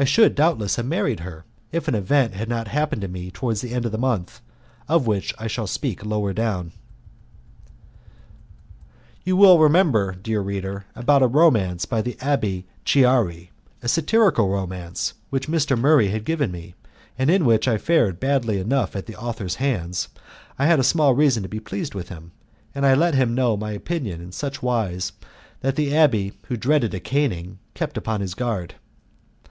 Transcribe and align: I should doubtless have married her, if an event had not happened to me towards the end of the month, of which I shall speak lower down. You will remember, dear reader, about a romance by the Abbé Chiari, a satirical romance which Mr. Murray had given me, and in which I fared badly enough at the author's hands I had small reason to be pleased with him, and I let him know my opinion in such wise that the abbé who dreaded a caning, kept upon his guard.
I 0.00 0.04
should 0.04 0.36
doubtless 0.36 0.76
have 0.76 0.86
married 0.86 1.18
her, 1.20 1.44
if 1.72 1.88
an 1.88 1.96
event 1.96 2.32
had 2.32 2.48
not 2.48 2.68
happened 2.68 3.02
to 3.02 3.08
me 3.08 3.32
towards 3.32 3.62
the 3.62 3.74
end 3.74 3.84
of 3.84 3.90
the 3.90 3.98
month, 3.98 4.40
of 4.86 5.08
which 5.08 5.34
I 5.40 5.48
shall 5.48 5.66
speak 5.66 6.04
lower 6.06 6.32
down. 6.32 6.70
You 9.24 9.36
will 9.36 9.58
remember, 9.58 10.12
dear 10.14 10.40
reader, 10.40 10.84
about 10.94 11.24
a 11.24 11.26
romance 11.26 11.84
by 11.84 12.00
the 12.00 12.14
Abbé 12.20 12.62
Chiari, 12.84 13.50
a 13.82 13.88
satirical 13.88 14.48
romance 14.48 15.14
which 15.30 15.48
Mr. 15.48 15.76
Murray 15.76 16.10
had 16.10 16.24
given 16.24 16.52
me, 16.52 16.76
and 17.18 17.28
in 17.28 17.44
which 17.44 17.66
I 17.66 17.76
fared 17.76 18.20
badly 18.20 18.60
enough 18.60 18.94
at 18.94 19.06
the 19.06 19.16
author's 19.16 19.56
hands 19.56 20.10
I 20.60 20.66
had 20.66 20.84
small 20.84 21.12
reason 21.16 21.42
to 21.42 21.48
be 21.48 21.58
pleased 21.58 21.96
with 21.96 22.08
him, 22.08 22.30
and 22.72 22.86
I 22.86 22.94
let 22.94 23.16
him 23.16 23.34
know 23.34 23.56
my 23.56 23.72
opinion 23.72 24.20
in 24.20 24.30
such 24.30 24.62
wise 24.62 25.10
that 25.60 25.74
the 25.74 25.90
abbé 25.90 26.34
who 26.46 26.56
dreaded 26.56 26.94
a 26.94 27.00
caning, 27.00 27.58
kept 27.74 27.96
upon 27.96 28.20
his 28.20 28.34
guard. 28.34 28.76